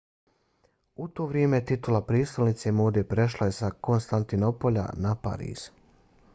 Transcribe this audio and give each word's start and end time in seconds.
u 1.03 1.05
to 1.19 1.25
vrijeme 1.33 1.59
titula 1.71 2.01
prijestolnice 2.07 2.73
mode 2.79 3.03
prešla 3.13 3.49
je 3.51 3.55
sa 3.61 3.71
konstantinopolja 3.89 4.87
na 5.07 5.17
pariz 5.29 5.71